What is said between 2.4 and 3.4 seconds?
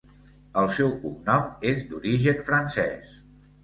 francès.